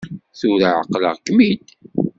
[0.39, 1.63] Tura ɛeqleɣ-kem-id.